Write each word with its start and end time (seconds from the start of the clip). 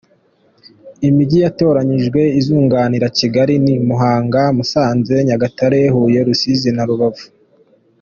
Imijyi 1.07 1.37
yatoranyijwe 1.45 2.21
izunganira 2.39 3.07
Kigali 3.19 3.53
ni 3.63 3.75
Muhanga, 3.87 4.41
Musanze, 4.57 5.15
Nyagatare, 5.27 5.81
Huye, 5.93 6.19
Rusizi, 6.27 6.69
na 6.77 6.83
Rubavu. 6.89 7.25